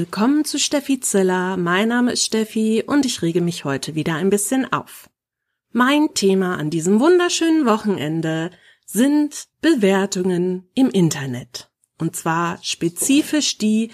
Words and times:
Willkommen 0.00 0.46
zu 0.46 0.58
Steffi 0.58 0.98
Ziller. 1.00 1.58
Mein 1.58 1.88
Name 1.88 2.12
ist 2.12 2.24
Steffi 2.24 2.82
und 2.86 3.04
ich 3.04 3.20
rege 3.20 3.42
mich 3.42 3.66
heute 3.66 3.94
wieder 3.94 4.14
ein 4.14 4.30
bisschen 4.30 4.72
auf. 4.72 5.10
Mein 5.72 6.14
Thema 6.14 6.56
an 6.56 6.70
diesem 6.70 7.00
wunderschönen 7.00 7.66
Wochenende 7.66 8.50
sind 8.86 9.48
Bewertungen 9.60 10.66
im 10.72 10.88
Internet. 10.88 11.70
Und 11.98 12.16
zwar 12.16 12.58
spezifisch 12.62 13.58
die, 13.58 13.90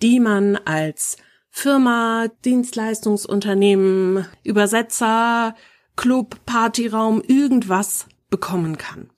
die 0.00 0.18
man 0.18 0.56
als 0.56 1.18
Firma, 1.50 2.28
Dienstleistungsunternehmen, 2.46 4.24
Übersetzer, 4.42 5.54
Club, 5.94 6.40
Partyraum, 6.46 7.20
irgendwas 7.20 8.06
bekommen 8.30 8.78
kann. 8.78 9.10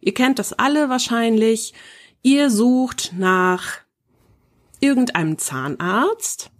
Ihr 0.00 0.14
kennt 0.14 0.40
das 0.40 0.52
alle 0.52 0.88
wahrscheinlich. 0.88 1.74
Ihr 2.22 2.50
sucht 2.50 3.12
nach 3.16 3.86
irgendeinem 4.80 5.38
Zahnarzt 5.38 6.50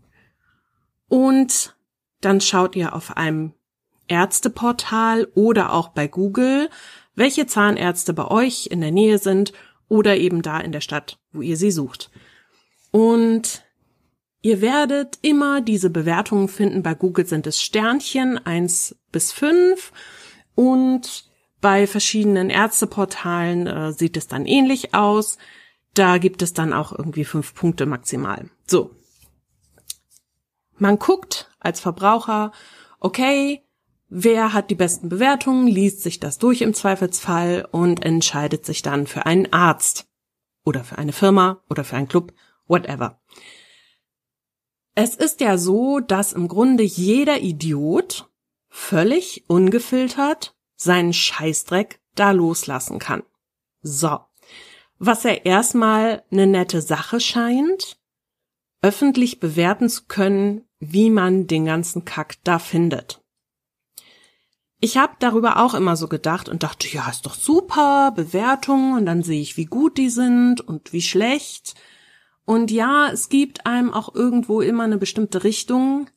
und 1.09 1.77
dann 2.21 2.41
schaut 2.41 2.77
ihr 2.77 2.95
auf 2.95 3.17
einem 3.17 3.55
Ärzteportal 4.09 5.29
oder 5.35 5.73
auch 5.73 5.89
bei 5.89 6.09
Google, 6.09 6.71
welche 7.15 7.47
Zahnärzte 7.47 8.13
bei 8.13 8.27
euch 8.27 8.69
in 8.71 8.81
der 8.81 8.91
Nähe 8.91 9.19
sind 9.19 9.53
oder 9.89 10.17
eben 10.17 10.43
da 10.43 10.59
in 10.61 10.73
der 10.73 10.81
Stadt, 10.81 11.19
wo 11.33 11.43
ihr 11.43 11.57
sie 11.57 11.71
sucht. 11.71 12.11
Und 12.91 13.65
ihr 14.43 14.61
werdet 14.61 15.19
immer 15.23 15.61
diese 15.61 15.91
Bewertungen 15.91 16.49
finden. 16.49 16.83
Bei 16.83 16.95
Google 16.95 17.27
sind 17.27 17.47
es 17.47 17.61
Sternchen 17.61 18.39
eins 18.47 18.97
bis 19.13 19.33
fünf 19.33 19.93
und 20.55 21.29
bei 21.61 21.87
verschiedenen 21.87 22.51
Ärzteportalen 22.51 23.67
äh, 23.67 23.93
sieht 23.93 24.17
es 24.17 24.29
dann 24.29 24.47
ähnlich 24.47 24.95
aus. 24.95 25.39
Da 25.95 26.19
gibt 26.19 26.43
es 26.43 26.53
dann 26.53 26.73
auch 26.73 26.93
irgendwie 26.93 27.25
fünf 27.25 27.55
Punkte 27.55 27.87
maximal. 27.87 28.51
So. 28.67 28.91
Man 30.77 30.99
guckt 30.99 31.51
als 31.59 31.81
Verbraucher, 31.81 32.53
okay, 33.01 33.65
wer 34.09 34.53
hat 34.53 34.71
die 34.71 34.77
besten 34.77 35.09
Bewertungen, 35.09 35.67
liest 35.67 36.03
sich 36.03 36.21
das 36.21 36.39
durch 36.39 36.63
im 36.63 36.75
Zweifelsfall 36.75 37.67
und 37.71 38.05
entscheidet 38.05 38.65
sich 38.65 38.83
dann 38.83 39.07
für 39.07 39.27
einen 39.27 39.53
Arzt 39.53 40.07
oder 40.65 40.85
für 40.85 40.99
eine 40.99 41.13
Firma 41.13 41.63
oder 41.69 41.85
für 41.85 41.97
einen 41.97 42.09
Club, 42.09 42.33
whatever. 42.67 43.21
Es 44.95 45.15
ist 45.15 45.41
ja 45.41 45.59
so, 45.59 46.01
dass 46.01 46.33
im 46.33 46.49
Grunde 46.49 46.83
jeder 46.83 47.41
Idiot 47.41 48.29
völlig 48.69 49.45
ungefiltert 49.49 50.57
seinen 50.77 51.13
Scheißdreck 51.13 52.01
da 52.15 52.33
loslassen 52.33 52.99
kann. 52.99 53.23
So 53.81 54.21
was 54.99 55.23
ja 55.23 55.33
erstmal 55.33 56.23
eine 56.31 56.47
nette 56.47 56.83
Sache 56.83 57.21
scheint, 57.21 57.99
öffentlich 58.83 59.41
bewerten 59.41 59.89
zu 59.89 60.05
können, 60.07 60.63
wie 60.81 61.11
man 61.11 61.47
den 61.47 61.65
ganzen 61.65 62.05
Kack 62.05 62.37
da 62.45 62.59
findet. 62.59 63.21
Ich 64.81 64.97
habe 64.97 65.15
darüber 65.19 65.59
auch 65.59 65.75
immer 65.75 65.97
so 65.97 66.07
gedacht 66.07 66.49
und 66.49 66.63
dachte, 66.63 66.87
ja, 66.89 67.09
ist 67.11 67.27
doch 67.27 67.35
super, 67.35 68.13
Bewertungen 68.15 68.97
und 68.97 69.07
dann 69.07 69.25
sehe 69.25 69.41
ich, 69.41 69.57
wie 69.57 69.65
gut 69.65 69.99
die 69.99 70.11
sind 70.11 70.61
und 70.61 70.93
wie 70.93 71.03
schlecht. 71.03 71.75
Und 72.45 72.71
ja, 72.71 73.11
es 73.11 73.29
gibt 73.29 73.67
einem 73.67 73.93
auch 73.93 74.15
irgendwo 74.15 74.61
immer 74.61 74.85
eine 74.85 74.99
bestimmte 74.99 75.43
Richtung, 75.43 76.09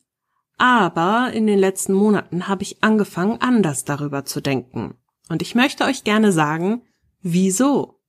aber 0.58 1.32
in 1.32 1.48
den 1.48 1.58
letzten 1.58 1.92
Monaten 1.92 2.46
habe 2.46 2.62
ich 2.62 2.84
angefangen, 2.84 3.40
anders 3.40 3.84
darüber 3.84 4.24
zu 4.24 4.40
denken. 4.40 4.94
Und 5.28 5.42
ich 5.42 5.56
möchte 5.56 5.84
euch 5.84 6.04
gerne 6.04 6.30
sagen, 6.30 6.82
wieso. 7.20 8.01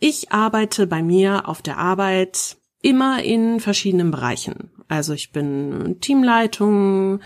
Ich 0.00 0.32
arbeite 0.32 0.86
bei 0.86 1.02
mir 1.02 1.46
auf 1.46 1.60
der 1.60 1.76
Arbeit 1.76 2.56
immer 2.80 3.22
in 3.22 3.60
verschiedenen 3.60 4.10
Bereichen. 4.10 4.70
Also 4.88 5.12
ich 5.12 5.30
bin 5.30 5.98
Teamleitung, 6.00 7.20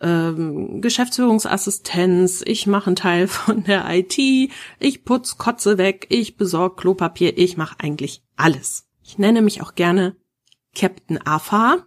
ähm, 0.00 0.80
Geschäftsführungsassistenz, 0.80 2.42
ich 2.46 2.66
mache 2.66 2.88
einen 2.88 2.96
Teil 2.96 3.28
von 3.28 3.64
der 3.64 3.84
IT, 3.90 4.18
ich 4.18 5.04
putz 5.04 5.36
Kotze 5.36 5.76
weg, 5.76 6.06
ich 6.08 6.36
besorge 6.36 6.76
Klopapier, 6.76 7.36
ich 7.36 7.58
mache 7.58 7.76
eigentlich 7.78 8.22
alles. 8.36 8.88
Ich 9.02 9.18
nenne 9.18 9.42
mich 9.42 9.60
auch 9.60 9.74
gerne 9.74 10.16
Captain 10.74 11.24
AFA. 11.24 11.86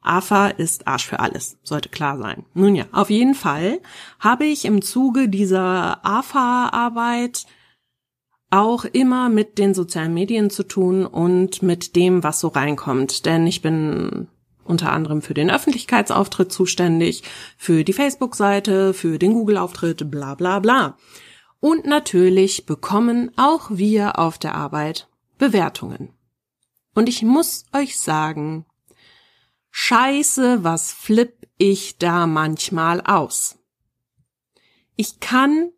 AFA 0.00 0.48
ist 0.48 0.86
Arsch 0.86 1.06
für 1.06 1.20
alles, 1.20 1.58
sollte 1.62 1.90
klar 1.90 2.16
sein. 2.16 2.46
Nun 2.54 2.74
ja, 2.74 2.86
auf 2.90 3.10
jeden 3.10 3.34
Fall 3.34 3.80
habe 4.18 4.46
ich 4.46 4.64
im 4.64 4.80
Zuge 4.80 5.28
dieser 5.28 6.02
AFA-Arbeit 6.06 7.44
auch 8.50 8.84
immer 8.84 9.28
mit 9.28 9.58
den 9.58 9.74
sozialen 9.74 10.12
Medien 10.12 10.50
zu 10.50 10.64
tun 10.64 11.06
und 11.06 11.62
mit 11.62 11.94
dem, 11.96 12.22
was 12.24 12.40
so 12.40 12.48
reinkommt. 12.48 13.24
Denn 13.24 13.46
ich 13.46 13.62
bin 13.62 14.28
unter 14.64 14.92
anderem 14.92 15.22
für 15.22 15.34
den 15.34 15.50
Öffentlichkeitsauftritt 15.50 16.52
zuständig, 16.52 17.22
für 17.56 17.84
die 17.84 17.92
Facebook-Seite, 17.92 18.92
für 18.92 19.18
den 19.18 19.32
Google-Auftritt, 19.32 20.10
bla 20.10 20.34
bla 20.34 20.58
bla. 20.58 20.96
Und 21.60 21.86
natürlich 21.86 22.66
bekommen 22.66 23.30
auch 23.36 23.70
wir 23.70 24.18
auf 24.18 24.38
der 24.38 24.54
Arbeit 24.54 25.08
Bewertungen. 25.38 26.10
Und 26.94 27.08
ich 27.08 27.22
muss 27.22 27.64
euch 27.72 27.98
sagen, 27.98 28.66
scheiße, 29.70 30.64
was 30.64 30.92
flipp 30.92 31.46
ich 31.56 31.98
da 31.98 32.26
manchmal 32.26 33.00
aus. 33.02 33.58
Ich 34.96 35.20
kann 35.20 35.70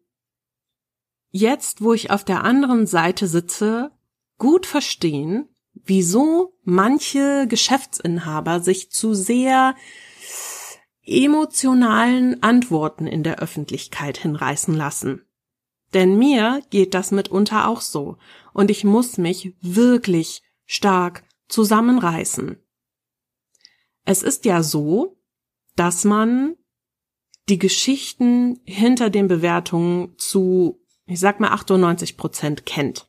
jetzt, 1.33 1.83
wo 1.83 1.93
ich 1.93 2.13
auf 2.13 2.23
der 2.23 2.45
anderen 2.45 2.87
Seite 2.87 3.27
sitze, 3.27 3.91
gut 4.39 4.67
verstehen, 4.67 5.49
wieso 5.73 6.55
manche 6.63 7.47
Geschäftsinhaber 7.49 8.61
sich 8.61 8.91
zu 8.91 9.15
sehr 9.15 9.75
emotionalen 11.05 12.43
Antworten 12.43 13.09
in 13.09 13.25
der 13.25 13.41
Öffentlichkeit 13.41 14.19
hinreißen 14.19 14.75
lassen. 14.75 15.27
Denn 15.95 16.17
mir 16.17 16.63
geht 16.71 16.95
das 16.95 17.11
mitunter 17.11 17.67
auch 17.67 17.81
so, 17.81 18.19
und 18.53 18.71
ich 18.71 18.85
muss 18.85 19.19
mich 19.19 19.57
wirklich 19.61 20.43
stark 20.65 21.25
zusammenreißen. 21.49 22.57
Es 24.05 24.23
ist 24.23 24.45
ja 24.45 24.63
so, 24.63 25.19
dass 25.77 26.05
man 26.05 26.57
die 27.49 27.59
Geschichten 27.59 28.61
hinter 28.65 29.11
den 29.11 29.29
Bewertungen 29.29 30.15
zu 30.19 30.82
ich 31.07 31.21
sag 31.21 31.41
mal 31.41 31.51
98 31.51 32.17
Prozent 32.17 32.67
kennt. 32.67 33.09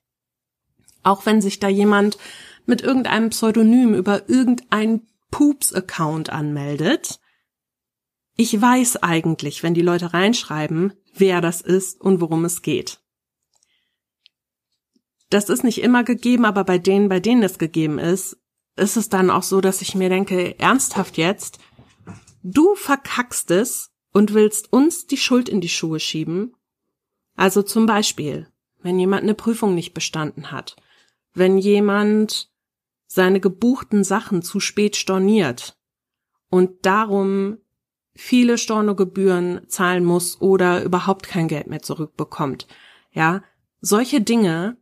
Auch 1.04 1.26
wenn 1.26 1.42
sich 1.42 1.59
da 1.59 1.68
jemand 1.68 2.18
mit 2.66 2.81
irgendeinem 2.81 3.30
Pseudonym 3.30 3.94
über 3.94 4.30
irgendeinen 4.30 5.08
Poops-Account 5.31 6.30
anmeldet, 6.30 7.20
ich 8.36 8.59
weiß 8.59 8.98
eigentlich, 8.98 9.62
wenn 9.62 9.74
die 9.74 9.82
Leute 9.82 10.14
reinschreiben, 10.14 10.94
wer 11.14 11.42
das 11.42 11.62
ist 11.62 12.02
und 12.02 12.20
worum 12.20 12.46
es 12.46 12.62
geht. 12.62 13.00
Das 15.30 15.50
ist 15.50 15.64
nicht 15.64 15.82
immer 15.82 16.03
gegeben, 16.03 16.46
aber 16.46 16.64
bei 16.64 16.78
denen, 16.78 17.09
bei 17.09 17.20
denen 17.20 17.44
es 17.44 17.58
gegeben 17.58 18.00
ist, 18.00 18.38
ist 18.76 18.98
es 18.98 19.09
dann 19.09 19.30
auch 19.30 19.44
so, 19.44 19.62
dass 19.62 19.82
ich 19.82 19.94
mir 19.94 20.09
denke, 20.09 20.59
ernsthaft 20.59 21.18
jetzt, 21.18 21.59
du 22.42 22.76
verkackst 22.76 23.52
es 23.52 23.92
und 24.12 24.34
willst 24.34 24.72
uns 24.72 25.06
die 25.06 25.18
Schuld 25.18 25.50
in 25.50 25.62
die 25.62 25.70
Schuhe 25.70 26.00
schieben 26.00 26.56
also 27.36 27.62
zum 27.62 27.86
Beispiel, 27.86 28.48
wenn 28.82 29.00
jemand 29.00 29.24
eine 29.24 29.34
Prüfung 29.34 29.76
nicht 29.76 29.94
bestanden 29.94 30.52
hat, 30.52 30.76
wenn 31.34 31.58
jemand 31.58 32.50
seine 33.08 33.40
gebuchten 33.40 34.04
Sachen 34.04 34.42
zu 34.42 34.60
spät 34.60 34.96
storniert 34.96 35.78
und 36.50 36.86
darum 36.86 37.58
viele 38.16 38.58
Stornogebühren 38.58 39.68
zahlen 39.68 40.06
muss 40.06 40.40
oder 40.42 40.84
überhaupt 40.84 41.28
kein 41.28 41.47
Geld 41.47 41.68
mehr 41.68 41.82
zurückbekommt. 41.82 42.68
Ja, 43.12 43.44
solche 43.82 44.22
Dinge 44.22 44.78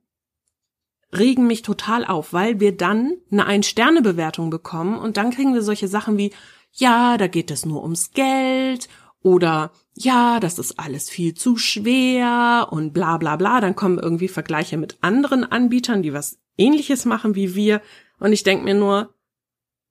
regen 1.13 1.47
mich 1.47 1.61
total 1.61 2.05
auf, 2.05 2.33
weil 2.33 2.59
wir 2.59 2.75
dann 2.75 3.17
eine 3.31 3.45
Ein-Sterne-Bewertung 3.45 4.49
bekommen 4.49 4.97
und 4.97 5.17
dann 5.17 5.31
kriegen 5.31 5.53
wir 5.53 5.61
solche 5.61 5.87
Sachen 5.87 6.17
wie, 6.17 6.31
ja, 6.73 7.17
da 7.17 7.27
geht 7.27 7.51
es 7.51 7.65
nur 7.65 7.83
ums 7.83 8.11
Geld 8.11 8.87
oder 9.23 9.71
ja, 9.93 10.39
das 10.39 10.57
ist 10.57 10.79
alles 10.79 11.09
viel 11.09 11.33
zu 11.33 11.57
schwer 11.57 12.67
und 12.71 12.93
bla 12.93 13.17
bla 13.17 13.35
bla. 13.35 13.61
Dann 13.61 13.75
kommen 13.75 13.99
irgendwie 13.99 14.27
Vergleiche 14.27 14.77
mit 14.77 14.97
anderen 15.01 15.43
Anbietern, 15.43 16.01
die 16.01 16.13
was 16.13 16.39
ähnliches 16.57 17.05
machen 17.05 17.35
wie 17.35 17.55
wir. 17.55 17.81
Und 18.19 18.33
ich 18.33 18.43
denke 18.43 18.63
mir 18.63 18.73
nur, 18.73 19.13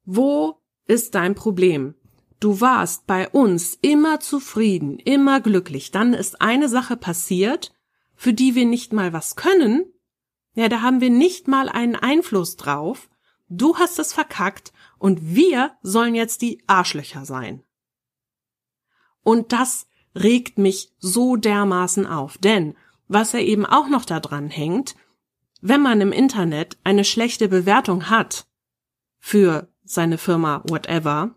wo 0.05 0.61
ist 0.87 1.15
dein 1.15 1.35
Problem? 1.35 1.95
Du 2.41 2.61
warst 2.61 3.07
bei 3.07 3.29
uns 3.29 3.79
immer 3.83 4.19
zufrieden, 4.19 4.99
immer 4.99 5.41
glücklich. 5.41 5.91
Dann 5.91 6.15
ist 6.15 6.41
eine 6.41 6.69
Sache 6.69 6.97
passiert, 6.97 7.73
für 8.17 8.33
die 8.33 8.55
wir 8.55 8.65
nicht 8.65 8.93
mal 8.93 9.13
was 9.13 9.37
können. 9.37 9.85
Ja, 10.55 10.69
da 10.69 10.81
haben 10.81 11.01
wir 11.01 11.11
nicht 11.11 11.49
mal 11.49 11.69
einen 11.69 11.97
Einfluss 11.97 12.57
drauf. 12.57 13.09
Du 13.49 13.77
hast 13.77 13.99
es 13.99 14.13
verkackt 14.13 14.73
und 14.99 15.35
wir 15.35 15.73
sollen 15.83 16.15
jetzt 16.15 16.43
die 16.43 16.63
Arschlöcher 16.67 17.25
sein. 17.25 17.63
Und 19.23 19.53
das 19.53 19.87
regt 20.15 20.59
mich 20.59 20.93
so 20.99 21.37
dermaßen 21.37 22.07
auf, 22.07 22.39
denn 22.39 22.75
was 23.09 23.35
er 23.35 23.41
eben 23.41 23.67
auch 23.67 23.89
noch 23.89 24.05
da 24.05 24.21
dran 24.21 24.51
hängt, 24.51 24.95
wenn 25.61 25.83
man 25.83 26.01
im 26.01 26.13
Internet 26.13 26.79
eine 26.85 27.05
schlechte 27.05 27.49
Bewertung 27.49 28.09
hat, 28.09 28.47
für 29.21 29.69
seine 29.85 30.19
Firma 30.19 30.63
whatever, 30.67 31.35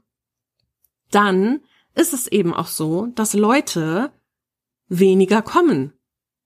dann 1.12 1.62
ist 1.94 2.14
es 2.14 2.28
eben 2.28 2.54
auch 2.54 2.68
so, 2.68 3.08
dass 3.08 3.34
Leute 3.34 4.12
weniger 4.88 5.42
kommen 5.42 5.94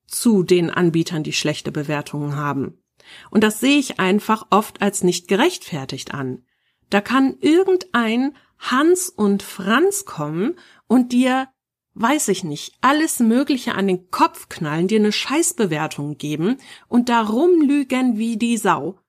zu 0.07 0.43
den 0.43 0.69
Anbietern, 0.69 1.23
die 1.23 1.33
schlechte 1.33 1.71
Bewertungen 1.71 2.35
haben. 2.35 2.81
Und 3.29 3.43
das 3.43 3.59
sehe 3.59 3.77
ich 3.77 3.99
einfach 3.99 4.47
oft 4.49 4.81
als 4.81 5.03
nicht 5.03 5.27
gerechtfertigt 5.27 6.13
an. 6.13 6.43
Da 6.89 6.99
kann 6.99 7.37
irgendein 7.39 8.35
Hans 8.59 9.09
und 9.09 9.43
Franz 9.43 10.05
kommen 10.05 10.55
und 10.87 11.11
dir, 11.11 11.47
weiß 11.93 12.27
ich 12.29 12.43
nicht, 12.43 12.75
alles 12.81 13.19
Mögliche 13.19 13.75
an 13.75 13.87
den 13.87 14.09
Kopf 14.11 14.49
knallen, 14.49 14.87
dir 14.87 14.99
eine 14.99 15.11
Scheißbewertung 15.11 16.17
geben 16.17 16.57
und 16.87 17.09
darum 17.09 17.61
lügen 17.61 18.17
wie 18.17 18.37
die 18.37 18.57
Sau. 18.57 18.99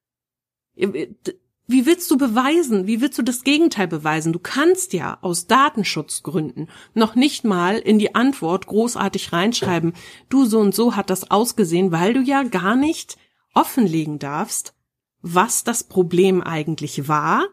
Wie 1.71 1.85
willst 1.85 2.11
du 2.11 2.17
beweisen? 2.17 2.87
Wie 2.87 3.03
willst 3.03 3.19
du 3.19 3.23
das 3.23 3.45
Gegenteil 3.45 3.89
beweisen? 3.89 4.33
Du 4.33 4.39
kannst 4.39 4.95
ja 4.95 5.19
aus 5.21 5.49
Datenschutzgründen 5.49 6.71
noch 6.95 7.15
nicht 7.15 7.45
mal 7.45 7.77
in 7.77 7.99
die 7.99 8.15
Antwort 8.15 8.67
großartig 8.67 9.35
reinschreiben, 9.35 9.93
du 10.31 10.47
so 10.47 10.61
und 10.61 10.75
so 10.75 10.97
hat 10.97 11.11
das 11.11 11.31
ausgesehen, 11.31 11.93
weil 11.93 12.15
du 12.15 12.23
ja 12.23 12.43
gar 12.43 12.75
nicht 12.75 13.19
offenlegen 13.53 14.19
darfst, 14.19 14.75
was 15.21 15.63
das 15.63 15.85
Problem 15.85 16.43
eigentlich 16.43 17.07
war, 17.07 17.45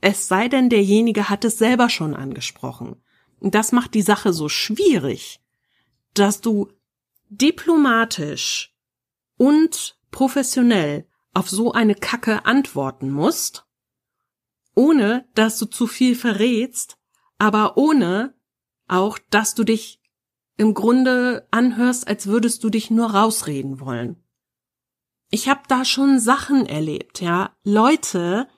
es 0.00 0.28
sei 0.28 0.48
denn, 0.48 0.68
derjenige 0.68 1.28
hat 1.28 1.44
es 1.44 1.58
selber 1.58 1.88
schon 1.88 2.14
angesprochen. 2.14 2.96
Das 3.40 3.72
macht 3.72 3.94
die 3.94 4.02
Sache 4.02 4.32
so 4.32 4.48
schwierig, 4.48 5.40
dass 6.14 6.40
du 6.40 6.68
diplomatisch 7.28 8.74
und 9.36 9.98
professionell 10.10 11.06
auf 11.34 11.48
so 11.50 11.72
eine 11.72 11.94
Kacke 11.94 12.46
antworten 12.46 13.10
musst, 13.10 13.66
ohne 14.74 15.28
dass 15.34 15.58
du 15.58 15.66
zu 15.66 15.86
viel 15.86 16.14
verrätst, 16.14 16.98
aber 17.38 17.76
ohne 17.76 18.34
auch, 18.88 19.18
dass 19.30 19.54
du 19.54 19.64
dich 19.64 20.00
im 20.56 20.74
Grunde 20.74 21.46
anhörst, 21.50 22.08
als 22.08 22.26
würdest 22.26 22.64
du 22.64 22.70
dich 22.70 22.90
nur 22.90 23.10
rausreden 23.10 23.80
wollen. 23.80 24.22
Ich 25.30 25.48
habe 25.48 25.60
da 25.68 25.84
schon 25.84 26.18
Sachen 26.18 26.66
erlebt, 26.66 27.20
ja, 27.20 27.56
Leute, 27.62 28.48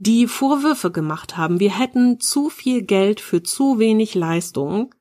die 0.00 0.26
Vorwürfe 0.26 0.90
gemacht 0.90 1.36
haben, 1.36 1.60
wir 1.60 1.78
hätten 1.78 2.20
zu 2.20 2.48
viel 2.48 2.82
Geld 2.82 3.20
für 3.20 3.42
zu 3.42 3.78
wenig 3.78 4.14
Leistung 4.14 4.94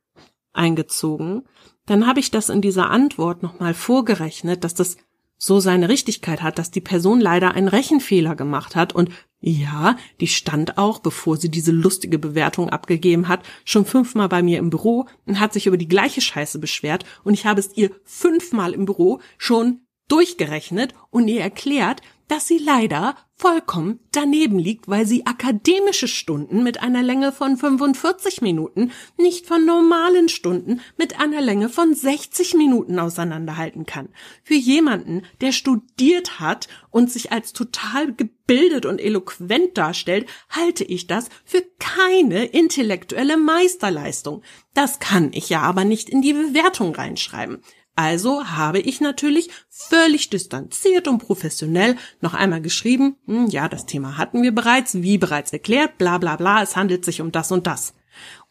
eingezogen, 0.52 1.44
dann 1.86 2.06
habe 2.06 2.20
ich 2.20 2.32
das 2.32 2.50
in 2.50 2.62
dieser 2.62 2.90
Antwort 2.90 3.42
nochmal 3.42 3.74
vorgerechnet, 3.74 4.66
dass 4.66 4.74
das 4.74 4.98
so 5.38 5.62
seine 5.62 5.88
Richtigkeit 5.88 6.42
hat, 6.42 6.60
dass 6.60 6.70
die 6.70 6.82
Person 6.82 7.22
leider 7.22 7.54
einen 7.54 7.70
Rechenfehler 7.70 8.36
gemacht 8.36 8.76
hat. 8.76 8.94
Und 8.94 9.10
ja, 9.40 9.96
die 10.20 10.28
stand 10.28 10.78
auch, 10.78 11.00
bevor 11.00 11.38
sie 11.38 11.50
diese 11.50 11.72
lustige 11.72 12.20
Bewertung 12.20 12.70
abgegeben 12.70 13.30
hat, 13.30 13.44
schon 13.64 13.86
fünfmal 13.86 14.28
bei 14.28 14.44
mir 14.44 14.60
im 14.60 14.70
Büro 14.70 15.06
und 15.26 15.40
hat 15.40 15.54
sich 15.54 15.66
über 15.66 15.78
die 15.78 15.88
gleiche 15.88 16.20
Scheiße 16.20 16.60
beschwert. 16.60 17.06
Und 17.24 17.36
ich 17.36 17.46
habe 17.46 17.62
es 17.62 17.78
ihr 17.78 17.90
fünfmal 18.04 18.74
im 18.74 18.84
Büro 18.84 19.22
schon 19.38 19.80
durchgerechnet 20.10 20.94
und 21.10 21.30
ihr 21.30 21.40
erklärt, 21.40 22.02
dass 22.30 22.48
sie 22.48 22.60
leider 22.60 23.16
vollkommen 23.36 24.00
daneben 24.12 24.60
liegt, 24.60 24.88
weil 24.88 25.06
sie 25.06 25.26
akademische 25.26 26.08
Stunden 26.10 26.62
mit 26.62 26.82
einer 26.82 27.02
Länge 27.02 27.32
von 27.32 27.58
45 27.58 28.42
Minuten 28.42 28.92
nicht 29.18 29.48
von 29.48 29.66
normalen 29.66 30.30
Stunden 30.30 30.82
mit 30.98 31.20
einer 31.20 31.42
Länge 31.42 31.70
von 31.70 31.94
60 31.94 32.54
Minuten 32.56 33.00
auseinanderhalten 33.00 33.86
kann. 33.86 34.10
Für 34.44 34.56
jemanden, 34.56 35.24
der 35.42 35.54
studiert 35.54 36.40
hat 36.40 36.68
und 36.92 37.12
sich 37.12 37.32
als 37.32 37.54
total 37.54 38.14
gebildet 38.14 38.86
und 38.86 39.00
eloquent 39.00 39.78
darstellt, 39.78 40.30
halte 40.50 40.84
ich 40.84 41.08
das 41.08 41.30
für 41.46 41.64
keine 41.80 42.46
intellektuelle 42.46 43.38
Meisterleistung. 43.38 44.44
Das 44.74 45.00
kann 45.00 45.32
ich 45.34 45.50
ja 45.50 45.62
aber 45.62 45.86
nicht 45.86 46.10
in 46.10 46.22
die 46.22 46.34
Bewertung 46.34 46.94
reinschreiben. 46.94 47.64
Also 47.96 48.46
habe 48.46 48.80
ich 48.80 49.02
natürlich 49.02 49.50
völlig 49.70 50.30
distanziert 50.30 51.08
und 51.08 51.20
professionell 51.20 51.98
noch 52.22 52.34
einmal 52.34 52.62
geschrieben, 52.62 53.18
hm, 53.26 53.48
ja, 53.48 53.68
das 53.68 53.86
Thema 53.86 54.18
hatten 54.18 54.42
wir 54.42 54.54
bereits, 54.54 55.02
wie 55.02 55.18
bereits 55.18 55.52
erklärt, 55.52 55.98
bla 55.98 56.18
bla 56.18 56.38
bla, 56.38 56.62
es 56.62 56.76
handelt 56.76 57.04
sich 57.04 57.22
um 57.22 57.32
das 57.32 57.52
und 57.52 57.68
das. 57.68 57.94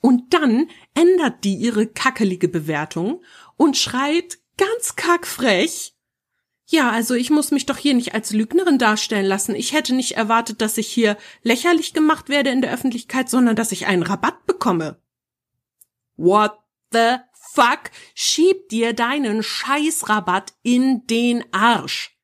Und 0.01 0.35
dann 0.35 0.69
ändert 0.95 1.45
die 1.45 1.55
ihre 1.55 1.87
kackelige 1.87 2.49
Bewertung 2.49 3.23
und 3.57 3.77
schreit 3.77 4.39
ganz 4.57 4.97
kackfrech, 4.97 5.95
ja, 6.71 6.91
also 6.91 7.15
ich 7.15 7.31
muss 7.31 7.51
mich 7.51 7.65
doch 7.65 7.79
hier 7.79 7.95
nicht 7.95 8.13
als 8.15 8.31
Lügnerin 8.33 8.77
darstellen 8.77 9.25
lassen. 9.25 9.55
Ich 9.55 9.73
hätte 9.73 9.95
nicht 9.95 10.19
erwartet, 10.19 10.61
dass 10.61 10.77
ich 10.77 10.89
hier 10.89 11.17
lächerlich 11.43 11.95
gemacht 11.95 12.29
werde 12.29 12.51
in 12.51 12.61
der 12.61 12.73
Öffentlichkeit, 12.73 13.31
sondern 13.31 13.57
dass 13.57 13.73
ich 13.73 13.87
einen 13.87 14.03
Rabatt 14.03 14.45
bekomme. 14.45 15.01
What 16.17 16.59
the 16.93 17.17
fuck, 17.41 17.91
schieb 18.15 18.69
dir 18.69 18.93
deinen 18.93 19.43
Scheißrabatt 19.43 20.53
in 20.63 21.07
den 21.07 21.45
Arsch. 21.53 22.19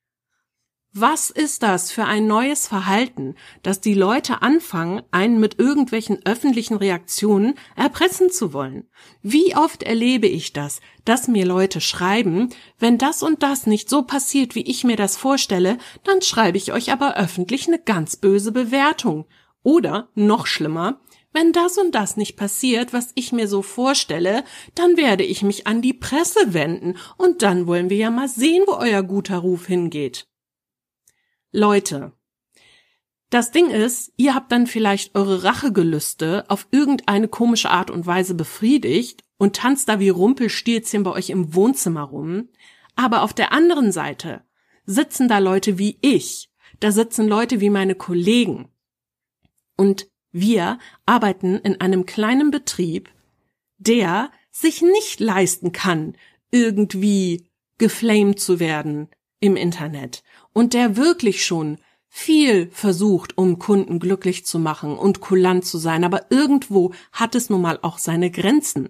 Was 0.97 1.29
ist 1.29 1.61
das 1.61 1.91
für 1.91 2.05
ein 2.05 2.25
neues 2.25 2.67
Verhalten, 2.67 3.35
dass 3.63 3.81
die 3.81 3.95
Leute 3.95 4.41
anfangen, 4.41 5.01
einen 5.11 5.41
mit 5.41 5.59
irgendwelchen 5.59 6.25
öffentlichen 6.25 6.77
Reaktionen 6.77 7.55
erpressen 7.75 8.31
zu 8.31 8.53
wollen? 8.53 8.87
Wie 9.21 9.57
oft 9.57 9.83
erlebe 9.83 10.27
ich 10.27 10.53
das, 10.53 10.79
dass 11.03 11.27
mir 11.27 11.45
Leute 11.45 11.81
schreiben, 11.81 12.47
wenn 12.79 12.97
das 12.97 13.23
und 13.23 13.43
das 13.43 13.67
nicht 13.67 13.89
so 13.89 14.03
passiert, 14.03 14.55
wie 14.55 14.61
ich 14.61 14.85
mir 14.85 14.95
das 14.95 15.17
vorstelle, 15.17 15.79
dann 16.05 16.21
schreibe 16.21 16.57
ich 16.57 16.71
euch 16.71 16.93
aber 16.93 17.17
öffentlich 17.17 17.67
eine 17.67 17.79
ganz 17.79 18.15
böse 18.15 18.53
Bewertung. 18.53 19.25
Oder, 19.63 20.07
noch 20.15 20.47
schlimmer, 20.47 21.01
wenn 21.35 21.51
das 21.51 21.77
und 21.77 21.93
das 21.93 22.17
nicht 22.17 22.37
passiert, 22.37 22.93
was 22.93 23.11
ich 23.13 23.31
mir 23.31 23.47
so 23.47 23.61
vorstelle, 23.61 24.43
dann 24.73 24.97
werde 24.97 25.23
ich 25.23 25.43
mich 25.43 25.67
an 25.67 25.81
die 25.81 25.93
Presse 25.93 26.53
wenden 26.53 26.97
und 27.17 27.43
dann 27.43 27.67
wollen 27.67 27.89
wir 27.89 27.97
ja 27.97 28.09
mal 28.09 28.27
sehen, 28.27 28.63
wo 28.65 28.73
euer 28.73 29.03
guter 29.03 29.37
Ruf 29.37 29.67
hingeht. 29.67 30.27
Leute, 31.51 32.13
das 33.29 33.51
Ding 33.51 33.69
ist, 33.69 34.13
ihr 34.17 34.33
habt 34.33 34.51
dann 34.51 34.65
vielleicht 34.65 35.15
eure 35.15 35.43
Rachegelüste 35.43 36.45
auf 36.47 36.67
irgendeine 36.71 37.27
komische 37.27 37.69
Art 37.69 37.91
und 37.91 38.05
Weise 38.05 38.33
befriedigt 38.33 39.23
und 39.37 39.57
tanzt 39.57 39.89
da 39.89 39.99
wie 39.99 40.09
Rumpelstilzchen 40.09 41.03
bei 41.03 41.11
euch 41.11 41.29
im 41.29 41.53
Wohnzimmer 41.53 42.03
rum, 42.03 42.49
aber 42.95 43.23
auf 43.23 43.33
der 43.33 43.51
anderen 43.51 43.91
Seite 43.91 44.43
sitzen 44.85 45.27
da 45.27 45.39
Leute 45.39 45.77
wie 45.77 45.97
ich, 46.01 46.49
da 46.79 46.91
sitzen 46.91 47.27
Leute 47.27 47.59
wie 47.59 47.69
meine 47.69 47.95
Kollegen. 47.95 48.69
Und 49.75 50.07
wir 50.37 50.79
arbeiten 51.05 51.59
in 51.59 51.79
einem 51.79 52.05
kleinen 52.05 52.51
Betrieb, 52.51 53.09
der 53.77 54.31
sich 54.51 54.81
nicht 54.81 55.21
leisten 55.21 55.71
kann, 55.71 56.17
irgendwie 56.51 57.47
geflamed 57.77 58.37
zu 58.37 58.59
werden 58.59 59.07
im 59.39 59.55
Internet 59.55 60.23
und 60.51 60.73
der 60.73 60.97
wirklich 60.97 61.45
schon 61.45 61.77
viel 62.09 62.69
versucht, 62.71 63.37
um 63.37 63.59
Kunden 63.59 63.99
glücklich 63.99 64.45
zu 64.45 64.59
machen 64.59 64.97
und 64.97 65.21
kulant 65.21 65.63
zu 65.63 65.77
sein, 65.77 66.03
aber 66.03 66.29
irgendwo 66.29 66.93
hat 67.13 67.33
es 67.35 67.49
nun 67.49 67.61
mal 67.61 67.79
auch 67.81 67.97
seine 67.97 68.29
Grenzen. 68.29 68.89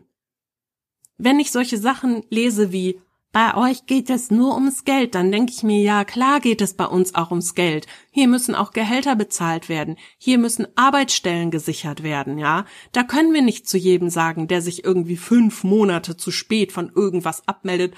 Wenn 1.20 1.40
ich 1.40 1.52
solche 1.52 1.78
Sachen 1.78 2.24
lese 2.32 2.72
wie 2.72 3.00
bei 3.36 3.54
euch 3.58 3.86
geht 3.86 4.10
es 4.10 4.32
nur 4.32 4.54
ums 4.54 4.86
Geld, 4.86 5.14
dann 5.14 5.30
denke 5.30 5.52
ich 5.52 5.62
mir, 5.62 5.82
ja, 5.82 6.06
klar 6.06 6.40
geht 6.40 6.62
es 6.62 6.74
bei 6.74 6.86
uns 6.86 7.16
auch 7.16 7.32
ums 7.32 7.54
Geld. 7.54 7.86
Hier 8.12 8.30
müssen 8.30 8.56
auch 8.56 8.72
Gehälter 8.72 9.18
bezahlt 9.18 9.68
werden. 9.68 9.98
Hier 10.18 10.38
müssen 10.38 10.68
Arbeitsstellen 10.78 11.52
gesichert 11.52 12.02
werden, 12.02 12.38
ja. 12.38 12.64
Da 12.94 13.04
können 13.04 13.34
wir 13.34 13.42
nicht 13.42 13.68
zu 13.68 13.78
jedem 13.78 14.10
sagen, 14.10 14.48
der 14.48 14.62
sich 14.62 14.86
irgendwie 14.86 15.18
fünf 15.18 15.66
Monate 15.66 16.16
zu 16.16 16.32
spät 16.32 16.72
von 16.72 16.90
irgendwas 16.96 17.46
abmeldet. 17.46 17.94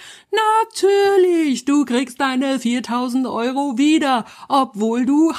Natürlich, 0.71 1.65
du 1.65 1.85
kriegst 1.85 2.19
deine 2.19 2.59
4000 2.59 3.27
Euro 3.27 3.77
wieder, 3.77 4.25
obwohl 4.49 5.05
du 5.05 5.33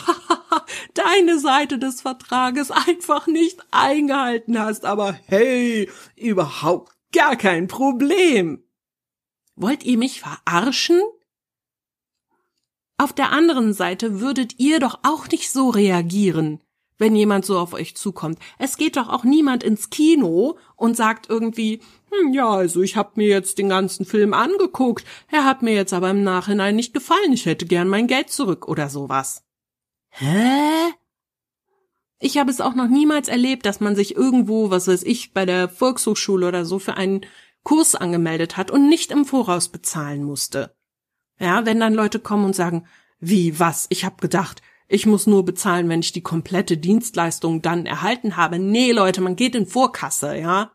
deine 0.95 1.41
Seite 1.41 1.81
des 1.81 2.03
Vertrages 2.03 2.71
einfach 2.71 3.27
nicht 3.27 3.59
eingehalten 3.73 4.61
hast. 4.61 4.85
Aber 4.85 5.19
hey, 5.27 5.91
überhaupt 6.15 6.93
gar 7.11 7.35
kein 7.35 7.67
Problem. 7.67 8.63
Wollt 9.61 9.83
ihr 9.83 9.99
mich 9.99 10.21
verarschen? 10.21 11.01
Auf 12.97 13.13
der 13.13 13.33
anderen 13.33 13.73
Seite 13.73 14.21
würdet 14.21 14.59
ihr 14.59 14.79
doch 14.79 15.01
auch 15.03 15.27
nicht 15.29 15.51
so 15.51 15.71
reagieren, 15.71 16.61
wenn 16.97 17.17
jemand 17.17 17.45
so 17.45 17.59
auf 17.59 17.73
euch 17.73 17.97
zukommt. 17.97 18.39
Es 18.59 18.77
geht 18.77 18.97
doch 18.97 19.09
auch 19.09 19.25
niemand 19.25 19.65
ins 19.65 19.91
Kino 19.91 20.59
und 20.77 20.97
sagt 20.97 21.29
irgendwie, 21.29 21.81
hm, 22.13 22.33
ja, 22.33 22.49
also 22.49 22.83
ich 22.83 22.97
hab 22.97 23.17
mir 23.17 23.27
jetzt 23.27 23.59
den 23.59 23.69
ganzen 23.69 24.07
Film 24.07 24.33
angeguckt, 24.33 25.05
er 25.29 25.45
hat 25.45 25.63
mir 25.63 25.75
jetzt 25.75 25.93
aber 25.93 26.11
im 26.11 26.23
Nachhinein 26.23 26.77
nicht 26.77 26.95
gefallen, 26.95 27.33
ich 27.33 27.47
hätte 27.47 27.67
gern 27.67 27.89
mein 27.89 28.07
Geld 28.07 28.31
zurück 28.31 28.69
oder 28.69 28.89
sowas. 28.89 29.43
Hä? 30.11 30.95
Ich 32.21 32.39
habe 32.39 32.51
es 32.51 32.61
auch 32.61 32.75
noch 32.75 32.89
niemals 32.89 33.27
erlebt, 33.27 33.67
dass 33.67 33.81
man 33.81 33.97
sich 33.97 34.15
irgendwo, 34.15 34.71
was 34.71 34.87
weiß 34.87 35.03
ich, 35.03 35.33
bei 35.33 35.47
der 35.47 35.69
Volkshochschule 35.69 36.47
oder 36.47 36.65
so 36.65 36.79
für 36.79 36.97
einen 36.97 37.27
Kurs 37.69 37.95
angemeldet 37.95 38.57
hat 38.57 38.71
und 38.71 38.89
nicht 38.89 39.11
im 39.11 39.27
Voraus 39.27 39.69
bezahlen 39.69 40.25
musste. 40.25 40.75
Ja, 41.39 41.67
wenn 41.67 41.79
dann 41.79 41.93
Leute 41.93 42.19
kommen 42.19 42.47
und 42.47 42.57
sagen, 42.57 42.87
wie, 43.21 43.61
was, 43.61 43.85
ich 43.91 44.07
hab 44.07 44.23
gedacht, 44.23 44.63
Ich 44.91 45.05
muss 45.05 45.27
nur 45.27 45.45
bezahlen, 45.45 45.91
wenn 45.91 46.01
ich 46.01 46.13
die 46.13 46.23
komplette 46.23 46.79
Dienstleistung 46.79 47.61
dann 47.61 47.85
erhalten 47.85 48.37
habe. 48.37 48.59
Nee, 48.59 48.93
Leute, 48.93 49.21
man 49.21 49.37
geht 49.37 49.55
in 49.55 49.67
Vorkasse, 49.67 50.35
ja? 50.39 50.73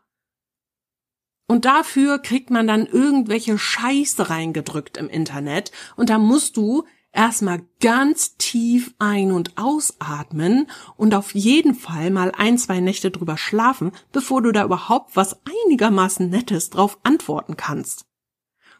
Und 1.48 1.64
dafür 1.64 2.20
kriegt 2.20 2.48
man 2.50 2.68
dann 2.68 2.86
irgendwelche 2.86 3.58
Scheiße 3.58 4.30
reingedrückt 4.30 4.96
im 4.96 5.08
Internet 5.08 5.72
und 5.96 6.10
da 6.10 6.18
musst 6.18 6.56
du 6.56 6.84
erstmal 7.14 7.62
ganz 7.80 8.36
tief 8.36 8.94
ein- 8.98 9.32
und 9.32 9.56
ausatmen 9.56 10.66
und 10.96 11.14
auf 11.14 11.34
jeden 11.34 11.74
Fall 11.74 12.10
mal 12.10 12.32
ein, 12.36 12.58
zwei 12.58 12.80
Nächte 12.80 13.10
drüber 13.10 13.36
schlafen, 13.36 13.92
bevor 14.12 14.42
du 14.42 14.52
da 14.52 14.64
überhaupt 14.64 15.16
was 15.16 15.38
einigermaßen 15.66 16.28
Nettes 16.28 16.70
drauf 16.70 16.98
antworten 17.02 17.56
kannst. 17.56 18.06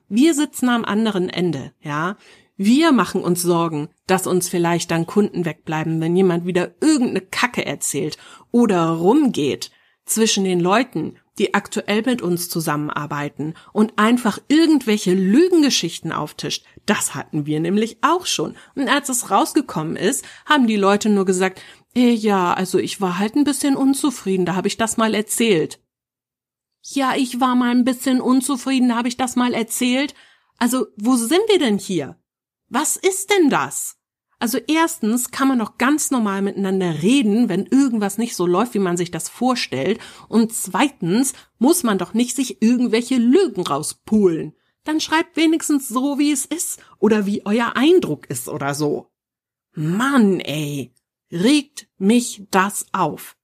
Wir 0.08 0.34
sitzen 0.34 0.68
am 0.68 0.84
anderen 0.84 1.28
Ende, 1.28 1.72
ja. 1.80 2.16
Wir 2.56 2.92
machen 2.92 3.22
uns 3.22 3.42
Sorgen, 3.42 3.88
dass 4.06 4.28
uns 4.28 4.48
vielleicht 4.48 4.92
dann 4.92 5.06
Kunden 5.06 5.44
wegbleiben, 5.44 6.00
wenn 6.00 6.14
jemand 6.14 6.46
wieder 6.46 6.74
irgendeine 6.80 7.20
Kacke 7.20 7.66
erzählt 7.66 8.16
oder 8.52 8.90
rumgeht 8.90 9.72
zwischen 10.04 10.44
den 10.44 10.60
Leuten, 10.60 11.16
die 11.38 11.54
aktuell 11.54 12.02
mit 12.02 12.22
uns 12.22 12.48
zusammenarbeiten 12.48 13.54
und 13.72 13.98
einfach 13.98 14.38
irgendwelche 14.48 15.14
Lügengeschichten 15.14 16.12
auftischt. 16.12 16.64
Das 16.86 17.14
hatten 17.14 17.46
wir 17.46 17.60
nämlich 17.60 17.98
auch 18.02 18.26
schon. 18.26 18.56
Und 18.74 18.88
als 18.88 19.08
es 19.08 19.30
rausgekommen 19.30 19.96
ist, 19.96 20.24
haben 20.46 20.66
die 20.66 20.76
Leute 20.76 21.08
nur 21.08 21.24
gesagt, 21.24 21.60
eh, 21.94 22.12
ja, 22.12 22.54
also 22.54 22.78
ich 22.78 23.00
war 23.00 23.18
halt 23.18 23.34
ein 23.34 23.44
bisschen 23.44 23.76
unzufrieden, 23.76 24.46
da 24.46 24.54
habe 24.54 24.68
ich 24.68 24.76
das 24.76 24.96
mal 24.96 25.14
erzählt. 25.14 25.80
Ja, 26.82 27.14
ich 27.16 27.40
war 27.40 27.54
mal 27.54 27.70
ein 27.70 27.84
bisschen 27.84 28.20
unzufrieden, 28.20 28.90
da 28.90 28.96
habe 28.96 29.08
ich 29.08 29.16
das 29.16 29.36
mal 29.36 29.54
erzählt. 29.54 30.14
Also, 30.58 30.86
wo 30.96 31.16
sind 31.16 31.40
wir 31.48 31.58
denn 31.58 31.78
hier? 31.78 32.18
Was 32.68 32.96
ist 32.96 33.30
denn 33.30 33.48
das? 33.48 33.96
Also 34.38 34.58
erstens 34.66 35.30
kann 35.30 35.48
man 35.48 35.58
doch 35.58 35.78
ganz 35.78 36.10
normal 36.10 36.42
miteinander 36.42 37.02
reden, 37.02 37.48
wenn 37.48 37.66
irgendwas 37.66 38.18
nicht 38.18 38.36
so 38.36 38.46
läuft, 38.46 38.74
wie 38.74 38.80
man 38.80 38.96
sich 38.96 39.10
das 39.10 39.28
vorstellt. 39.28 40.00
Und 40.28 40.52
zweitens 40.52 41.32
muss 41.58 41.82
man 41.82 41.98
doch 41.98 42.14
nicht 42.14 42.36
sich 42.36 42.60
irgendwelche 42.62 43.16
Lügen 43.16 43.62
rauspulen. 43.66 44.54
Dann 44.84 45.00
schreibt 45.00 45.36
wenigstens 45.36 45.88
so, 45.88 46.18
wie 46.18 46.30
es 46.30 46.44
ist 46.44 46.80
oder 46.98 47.26
wie 47.26 47.46
euer 47.46 47.76
Eindruck 47.76 48.28
ist 48.28 48.48
oder 48.48 48.74
so. 48.74 49.10
Mann, 49.74 50.40
ey, 50.40 50.92
regt 51.32 51.88
mich 51.98 52.46
das 52.50 52.86
auf 52.92 53.36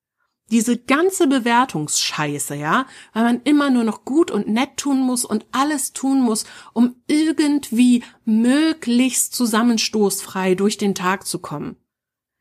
diese 0.51 0.77
ganze 0.77 1.27
Bewertungsscheiße, 1.27 2.57
ja, 2.57 2.87
weil 3.13 3.25
man 3.25 3.43
immer 3.45 3.71
nur 3.71 3.85
noch 3.85 4.05
gut 4.05 4.31
und 4.31 4.49
nett 4.49 4.77
tun 4.77 5.01
muss 5.01 5.25
und 5.25 5.47
alles 5.53 5.93
tun 5.93 6.21
muss, 6.21 6.45
um 6.73 6.97
irgendwie 7.07 8.03
möglichst 8.25 9.35
zusammenstoßfrei 9.35 10.55
durch 10.55 10.79
den 10.79 10.95
Tag 10.95 11.27
zu 11.27 11.39
kommen. 11.39 11.77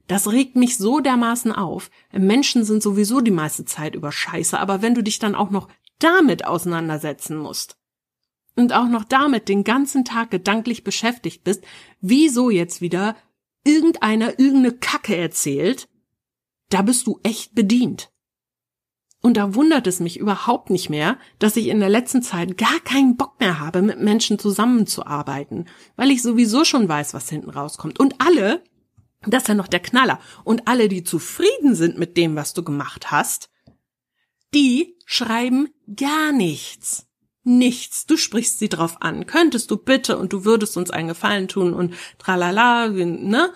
Das 0.08 0.32
regt 0.32 0.56
mich 0.56 0.78
so 0.78 1.00
dermaßen 1.00 1.52
auf. 1.52 1.92
Menschen 2.12 2.66
sind 2.66 2.82
sowieso 2.82 3.22
die 3.22 3.30
meiste 3.30 3.66
Zeit 3.66 3.94
über 3.94 4.12
Scheiße, 4.12 4.60
aber 4.60 4.82
wenn 4.82 4.96
du 4.96 5.04
dich 5.04 5.20
dann 5.20 5.36
auch 5.36 5.52
noch 5.52 5.68
damit 6.00 6.46
auseinandersetzen 6.46 7.38
musst 7.38 7.78
und 8.56 8.74
auch 8.74 8.88
noch 8.88 9.04
damit 9.04 9.50
den 9.50 9.64
ganzen 9.64 10.06
Tag 10.06 10.32
gedanklich 10.32 10.84
beschäftigt 10.84 11.44
bist, 11.44 11.64
wieso 12.02 12.50
jetzt 12.50 12.82
wieder 12.82 13.16
irgendeiner 13.64 14.40
irgendeine 14.40 14.72
Kacke 14.72 15.16
erzählt, 15.16 15.88
da 16.70 16.82
bist 16.82 17.08
du 17.08 17.20
echt 17.24 17.56
bedient. 17.56 18.12
Und 19.22 19.36
da 19.36 19.54
wundert 19.54 19.86
es 19.86 20.00
mich 20.00 20.18
überhaupt 20.18 20.70
nicht 20.70 20.90
mehr, 20.90 21.18
dass 21.40 21.58
ich 21.58 21.68
in 21.68 21.82
der 21.82 21.90
letzten 21.90 22.22
Zeit 22.22 22.58
gar 22.58 22.80
keinen 22.80 23.18
Bock 23.18 23.40
mehr 23.40 23.60
habe, 23.60 23.82
mit 23.82 24.00
Menschen 24.00 24.40
zusammenzuarbeiten, 24.40 25.68
weil 25.98 26.10
ich 26.10 26.22
sowieso 26.22 26.64
schon 26.64 26.88
weiß, 26.88 27.14
was 27.14 27.30
hinten 27.30 27.50
rauskommt. 27.50 28.00
Und 28.00 28.16
alle, 28.20 28.64
das 29.26 29.44
ist 29.44 29.48
ja 29.50 29.56
noch 29.56 29.68
der 29.68 29.82
Knaller, 29.82 30.20
und 30.46 30.70
alle, 30.70 30.88
die 30.88 31.04
zufrieden 31.04 31.76
sind 31.76 31.98
mit 31.98 32.16
dem, 32.16 32.38
was 32.38 32.54
du 32.54 32.64
gemacht 32.64 33.12
hast, 33.12 33.50
die 34.54 34.96
schreiben 35.06 35.68
gar 35.96 36.32
nichts. 36.32 37.08
Nichts. 37.44 38.06
Du 38.06 38.16
sprichst 38.16 38.60
sie 38.60 38.70
drauf 38.70 39.02
an. 39.02 39.26
Könntest 39.26 39.72
du 39.72 39.78
bitte 39.78 40.18
und 40.18 40.34
du 40.34 40.46
würdest 40.46 40.78
uns 40.78 40.92
einen 40.92 41.08
Gefallen 41.08 41.48
tun 41.48 41.74
und 41.74 41.94
tralala, 42.20 42.88
ne? 42.90 43.52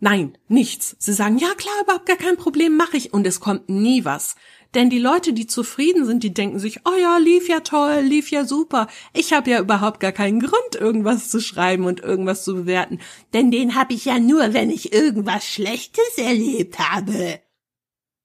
Nein, 0.00 0.36
nichts. 0.48 0.96
Sie 0.98 1.12
sagen, 1.12 1.36
ja 1.38 1.52
klar, 1.54 1.74
überhaupt 1.82 2.06
gar 2.06 2.16
kein 2.16 2.38
Problem, 2.38 2.76
mache 2.76 2.96
ich. 2.96 3.12
Und 3.12 3.26
es 3.26 3.38
kommt 3.38 3.68
nie 3.68 4.04
was. 4.04 4.34
Denn 4.74 4.88
die 4.88 4.98
Leute, 4.98 5.32
die 5.32 5.46
zufrieden 5.46 6.06
sind, 6.06 6.22
die 6.22 6.32
denken 6.32 6.58
sich, 6.58 6.80
oh 6.86 6.96
ja, 6.98 7.18
lief 7.18 7.48
ja 7.48 7.60
toll, 7.60 8.00
lief 8.00 8.30
ja 8.30 8.44
super. 8.44 8.86
Ich 9.12 9.32
habe 9.32 9.50
ja 9.50 9.60
überhaupt 9.60 10.00
gar 10.00 10.12
keinen 10.12 10.40
Grund, 10.40 10.74
irgendwas 10.74 11.28
zu 11.28 11.40
schreiben 11.40 11.84
und 11.84 12.00
irgendwas 12.00 12.44
zu 12.44 12.54
bewerten. 12.54 13.00
Denn 13.34 13.50
den 13.50 13.74
habe 13.74 13.92
ich 13.92 14.04
ja 14.06 14.18
nur, 14.18 14.54
wenn 14.54 14.70
ich 14.70 14.92
irgendwas 14.92 15.44
Schlechtes 15.44 16.16
erlebt 16.16 16.78
habe. 16.78 17.40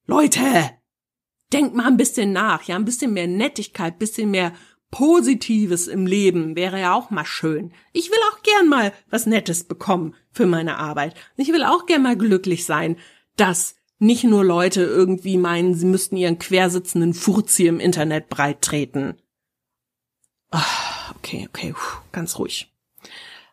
Leute, 0.06 0.72
denkt 1.52 1.76
mal 1.76 1.88
ein 1.88 1.98
bisschen 1.98 2.32
nach, 2.32 2.64
ja, 2.64 2.76
ein 2.76 2.86
bisschen 2.86 3.14
mehr 3.14 3.28
Nettigkeit, 3.28 3.98
bisschen 3.98 4.32
mehr 4.32 4.54
Positives 4.92 5.88
im 5.88 6.06
Leben 6.06 6.56
wäre 6.56 6.80
ja 6.80 6.94
auch 6.94 7.10
mal 7.10 7.26
schön. 7.26 7.74
Ich 7.92 8.10
will 8.10 8.20
auch 8.32 8.42
gern 8.44 8.70
mal 8.70 8.94
was 9.10 9.26
Nettes 9.26 9.64
bekommen 9.64 10.16
für 10.32 10.46
meine 10.46 10.78
Arbeit. 10.78 11.16
Ich 11.38 11.50
will 11.50 11.64
auch 11.64 11.86
gern 11.86 12.04
mal 12.04 12.18
glücklich 12.18 12.66
sein, 12.66 12.98
dass 13.36 13.76
nicht 14.00 14.24
nur 14.24 14.44
Leute 14.44 14.84
irgendwie 14.84 15.38
meinen, 15.38 15.74
sie 15.74 15.86
müssten 15.86 16.18
ihren 16.18 16.40
quersitzenden 16.40 17.14
Furzi 17.14 17.68
im 17.68 17.80
Internet 17.80 18.30
breit 18.30 18.62
treten. 18.62 19.18
Ah, 20.52 20.64
okay, 21.18 21.48
okay, 21.50 21.74
ganz 22.12 22.38
ruhig. 22.38 22.72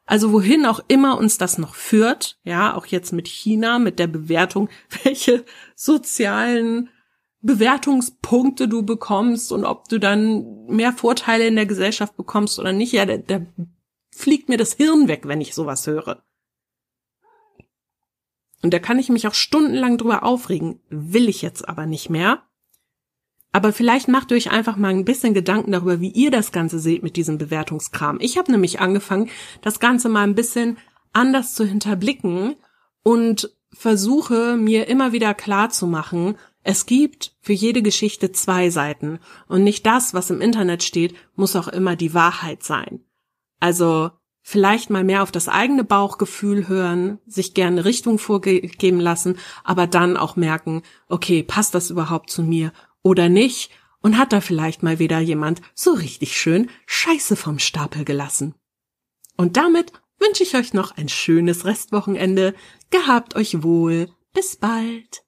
Also 0.05 0.33
wohin 0.33 0.67
auch 0.67 0.81
immer 0.89 1.17
uns 1.17 1.39
das 1.39 1.59
noch 1.59 1.75
führt, 1.75 2.39
ja, 2.45 2.75
auch 2.77 2.87
jetzt 2.87 3.13
mit 3.13 3.29
China, 3.29 3.79
mit 3.79 3.99
der 3.99 4.09
Bewertung, 4.09 4.69
welche 5.05 5.45
sozialen 5.75 6.91
Bewertungspunkte 7.43 8.69
du 8.69 8.85
bekommst 8.85 9.53
und 9.53 9.65
ob 9.65 9.89
du 9.89 9.99
dann 9.99 10.67
mehr 10.67 10.93
Vorteile 10.93 11.47
in 11.47 11.57
der 11.57 11.67
Gesellschaft 11.67 12.17
bekommst 12.17 12.59
oder 12.59 12.73
nicht, 12.73 12.93
ja, 12.93 13.05
da, 13.05 13.19
da 13.19 13.45
fliegt 14.11 14.49
mir 14.49 14.59
das 14.59 14.75
Hirn 14.75 15.09
weg, 15.09 15.23
wenn 15.27 15.41
ich 15.41 15.55
sowas 15.55 15.87
höre. 15.87 16.23
Und 18.63 18.73
da 18.73 18.79
kann 18.79 19.01
ich 19.01 19.09
mich 19.09 19.27
auch 19.27 19.35
stundenlang 19.35 19.99
drüber 19.99 20.23
aufregen, 20.23 20.81
will 20.89 21.29
ich 21.29 21.43
jetzt 21.43 21.69
aber 21.69 21.85
nicht 21.85 22.11
mehr. 22.11 22.45
Aber 23.51 23.73
vielleicht 23.73 24.09
macht 24.09 24.33
euch 24.33 24.51
einfach 24.51 24.77
mal 24.77 24.91
ein 24.91 25.05
bisschen 25.05 25.35
Gedanken 25.35 25.73
darüber, 25.73 26.01
wie 26.01 26.13
ihr 26.13 26.31
das 26.31 26.53
Ganze 26.53 26.79
seht 26.79 27.03
mit 27.03 27.17
diesem 27.17 27.39
Bewertungskram. 27.39 28.19
Ich 28.21 28.39
habe 28.39 28.51
nämlich 28.51 28.81
angefangen, 28.81 29.31
das 29.61 29.81
Ganze 29.81 30.09
mal 30.09 30.23
ein 30.23 30.37
bisschen 30.37 30.79
anders 31.13 31.55
zu 31.55 31.65
hinterblicken 31.65 32.55
und 33.03 33.53
versuche 33.75 34.57
mir 34.57 34.87
immer 34.89 35.13
wieder 35.13 35.35
klar 35.35 35.71
zu 35.71 35.87
machen, 35.87 36.37
es 36.65 36.87
gibt 36.87 37.35
für 37.41 37.53
jede 37.53 37.83
Geschichte 37.83 38.33
zwei 38.33 38.71
Seiten 38.71 39.19
und 39.49 39.65
nicht 39.65 39.85
das, 39.85 40.15
was 40.15 40.31
im 40.31 40.41
Internet 40.41 40.83
steht, 40.83 41.15
muss 41.35 41.57
auch 41.57 41.69
immer 41.69 41.97
die 41.97 42.15
Wahrheit 42.15 42.63
sein. 42.63 43.01
Also 43.59 44.11
vielleicht 44.43 44.91
mal 44.91 45.05
mehr 45.05 45.23
auf 45.23 45.33
das 45.33 45.49
eigene 45.49 45.85
Bauchgefühl 45.85 46.69
hören, 46.69 47.19
sich 47.27 47.55
gerne 47.55 47.85
Richtung 47.85 48.19
vorgeben 48.19 49.01
lassen, 49.01 49.39
aber 49.65 49.87
dann 49.87 50.17
auch 50.17 50.37
merken, 50.37 50.83
okay, 51.09 51.43
passt 51.43 51.75
das 51.75 51.91
überhaupt 51.91 52.31
zu 52.31 52.43
mir 52.43 52.73
oder 53.03 53.29
nicht? 53.29 53.71
Und 54.05 54.19
hat 54.19 54.33
da 54.33 54.41
vielleicht 54.41 54.83
mal 54.83 54.99
wieder 54.99 55.21
jemand 55.21 55.63
so 55.75 55.93
richtig 55.93 56.37
schön 56.37 56.69
Scheiße 56.87 57.37
vom 57.37 57.61
Stapel 57.61 58.05
gelassen. 58.05 58.57
Und 59.37 59.57
damit 59.57 59.93
wünsche 60.19 60.43
ich 60.43 60.57
euch 60.57 60.75
noch 60.75 60.97
ein 60.97 61.09
schönes 61.09 61.65
Restwochenende. 61.65 62.55
Gehabt 62.91 63.37
euch 63.37 63.63
wohl. 63.63 64.09
Bis 64.33 64.57
bald. 64.57 65.23